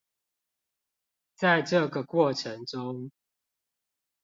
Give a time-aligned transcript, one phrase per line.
[1.35, 3.11] 在這個過程中